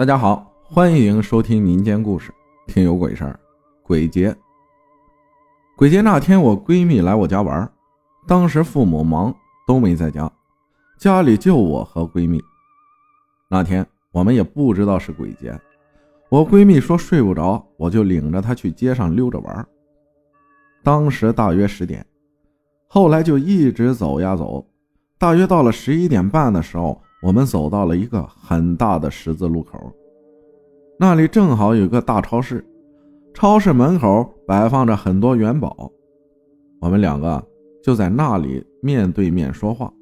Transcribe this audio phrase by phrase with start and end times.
[0.00, 2.32] 大家好，欢迎收听民间故事，
[2.66, 3.38] 听有鬼事儿。
[3.82, 4.34] 鬼节，
[5.76, 7.70] 鬼节那天，我闺蜜来我家玩，
[8.26, 9.30] 当时父母忙
[9.66, 10.32] 都没在家，
[10.96, 12.42] 家里就我和闺蜜。
[13.46, 15.60] 那天我们也不知道是鬼节，
[16.30, 19.68] 我闺蜜说睡不着，我就领着她去街上溜着玩。
[20.82, 22.06] 当时大约十点，
[22.86, 24.66] 后来就一直走呀走，
[25.18, 26.98] 大约到了十一点半的时候。
[27.22, 29.92] 我们走到了一个很大的十字路口，
[30.98, 32.64] 那里正好有个大超市，
[33.34, 35.92] 超市门口摆放着很多元宝，
[36.80, 37.46] 我们两个
[37.82, 39.92] 就在那里面对面说话，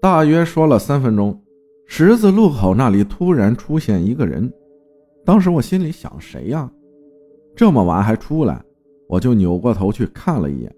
[0.00, 1.38] 大约说了三分钟，
[1.86, 4.50] 十字路口那里突然出现一个人，
[5.22, 6.70] 当时我心里想谁呀？
[7.54, 8.64] 这么晚还出来，
[9.06, 10.74] 我就扭过头去看了一眼，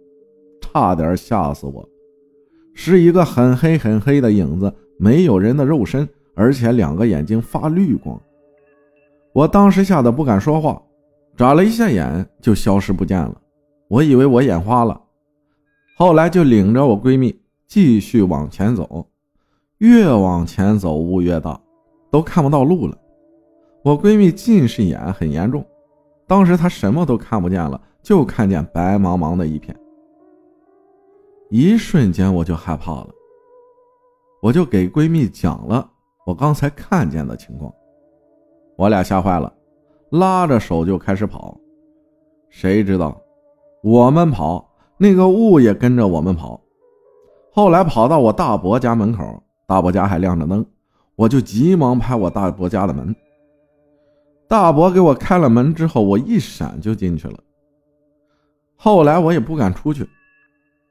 [0.60, 1.88] 差点吓死我，
[2.74, 4.72] 是一个很黑很黑的影子。
[5.02, 8.16] 没有人的肉身，而且两个眼睛发绿光。
[9.32, 10.80] 我当时吓得不敢说话，
[11.36, 13.36] 眨了一下眼就消失不见了。
[13.88, 15.02] 我以为我眼花了，
[15.96, 19.04] 后来就领着我闺蜜继续往前走。
[19.78, 21.60] 越往前走雾越大，
[22.08, 22.96] 都看不到路了。
[23.82, 25.66] 我闺蜜近视眼很严重，
[26.28, 29.76] 当时她什么都看不见了，就看见白茫茫的一片。
[31.50, 33.08] 一瞬间我就害怕了。
[34.42, 35.88] 我就给闺蜜讲了
[36.26, 37.72] 我刚才看见的情况，
[38.76, 39.52] 我俩吓坏了，
[40.10, 41.56] 拉着手就开始跑。
[42.50, 43.16] 谁知道
[43.84, 44.68] 我们跑，
[44.98, 46.60] 那个雾也跟着我们跑。
[47.52, 50.66] 后来跑到我大伯家门口，大伯家还亮着灯，
[51.14, 53.14] 我就急忙拍我大伯家的门。
[54.48, 57.38] 大伯给我开了门之后，我一闪就进去了。
[58.74, 60.04] 后来我也不敢出去，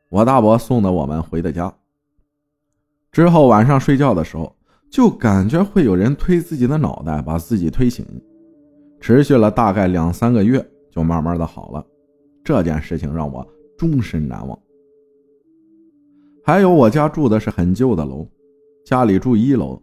[0.09, 1.73] 我大伯送的我们回的家。
[3.12, 4.56] 之后晚上睡觉的时候，
[4.90, 8.06] 就感觉会有人推自己的脑袋，把自己推醒，
[9.02, 11.86] 持续了大概两三个月，就慢慢的好了。
[12.42, 13.45] 这件事情让我
[13.78, 14.58] 终身难忘。
[16.44, 18.26] 还有我家住的是很旧的楼，
[18.86, 19.82] 家里住一楼。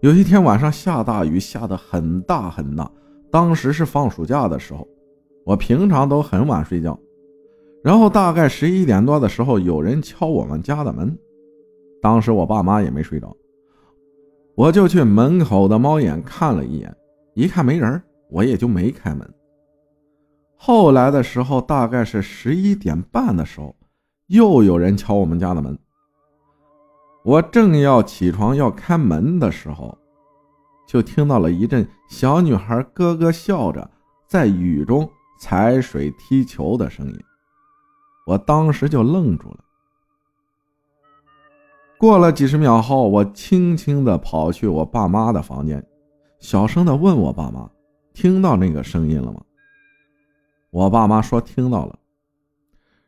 [0.00, 2.90] 有一天晚上下大雨，下的很大很大，
[3.30, 4.88] 当时是放暑假的时候，
[5.44, 6.98] 我平常都很晚睡觉，
[7.82, 11.14] 然后大概十一点多的时候，有人敲我们家的门。
[12.04, 13.34] 当时我爸妈也没睡着，
[14.54, 16.94] 我就去门口的猫眼看了一眼，
[17.32, 19.26] 一看没人，我也就没开门。
[20.54, 23.74] 后来的时候，大概是十一点半的时候，
[24.26, 25.78] 又有人敲我们家的门。
[27.24, 29.96] 我正要起床要开门的时候，
[30.86, 33.90] 就听到了一阵小女孩咯咯笑着
[34.28, 35.10] 在雨中
[35.40, 37.18] 踩水踢球的声音，
[38.26, 39.63] 我当时就愣住了。
[41.98, 45.82] 过了几十秒后，我轻轻地跑去我爸妈的房间，
[46.38, 47.70] 小声地问我爸妈
[48.12, 49.40] ：“听到那个声音了吗？”
[50.70, 51.98] 我爸妈说：“听到了。”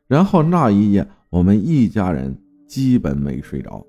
[0.06, 2.34] 然后那一夜，我们一家人
[2.66, 3.84] 基本没睡着。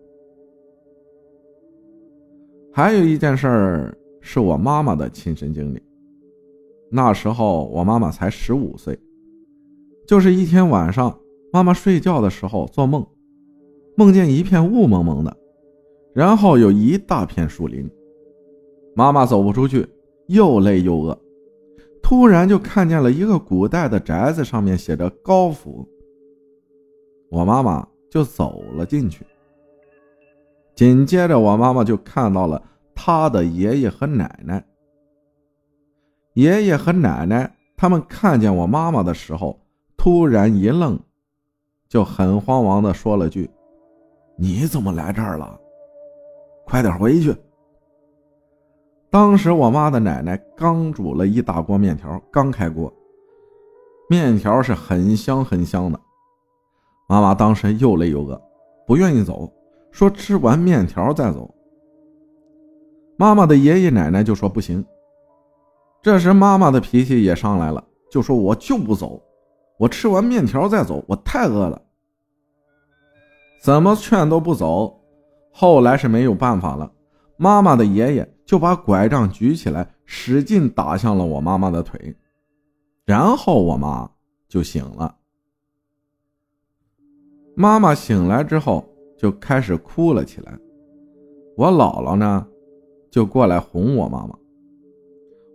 [2.73, 5.81] 还有一件事儿是我妈妈的亲身经历。
[6.89, 8.99] 那时候我妈妈才十五岁，
[10.07, 11.17] 就是一天晚上，
[11.53, 13.05] 妈妈睡觉的时候做梦。
[13.97, 15.35] 梦见一片雾蒙蒙的，
[16.13, 17.89] 然后有一大片树林。
[18.95, 19.87] 妈妈走不出去，
[20.27, 21.19] 又累又饿，
[22.03, 25.83] 突然就看见了一个古代的宅子，上面写着“高府”。
[27.31, 29.25] 我妈妈就走了进去。
[30.75, 32.61] 紧接着，我妈妈就看到了
[32.93, 34.63] 她的爷爷和奶奶。
[36.35, 39.59] 爷爷和奶奶他们看见我妈妈的时候，
[39.97, 40.99] 突然一愣，
[41.89, 43.49] 就很慌忙的说了句。
[44.39, 45.59] 你怎么来这儿了？
[46.63, 47.35] 快点回去！
[49.09, 52.93] 当时我妈的奶奶刚煮了一大锅面条，刚开锅，
[54.09, 55.99] 面条是很香很香的。
[57.09, 58.39] 妈妈当时又累又饿，
[58.85, 59.51] 不愿意走，
[59.91, 61.49] 说吃完面条再走。
[63.17, 64.85] 妈妈的爷爷奶奶就说不行。
[66.01, 69.19] 这时妈妈的脾气也上来了，就说我就不走，
[69.79, 71.81] 我吃完面条再走，我太饿了。
[73.59, 74.99] 怎么劝都不走，
[75.51, 76.91] 后来是没有办法了。
[77.35, 82.15] 妈妈的爷爷就把拐杖举起来，使劲打向了我妈妈的腿，
[83.05, 84.09] 然后我妈
[84.47, 85.15] 就醒了。
[87.55, 88.87] 妈妈醒来之后
[89.17, 90.57] 就开始哭了起来，
[91.55, 92.47] 我姥姥呢
[93.11, 94.37] 就过来哄我妈妈。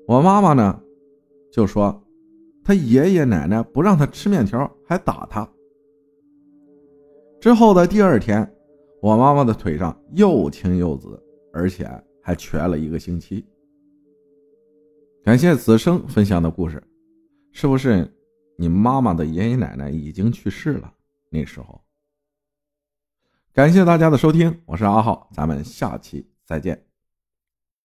[0.06, 0.80] 我妈妈呢
[1.52, 2.02] 就说，
[2.64, 5.48] 她爷爷奶奶不让她吃面条，还打她。
[7.42, 8.48] 之后的第二天，
[9.00, 11.20] 我妈妈的腿上又青又紫，
[11.52, 11.90] 而且
[12.22, 13.44] 还瘸了一个星期。
[15.24, 16.80] 感谢子生分享的故事，
[17.50, 18.08] 是不是
[18.56, 20.94] 你妈妈的爷爷奶奶已经去世了？
[21.30, 21.82] 那时候。
[23.52, 26.91] 感谢大家的收听，我是阿浩，咱们下期再见。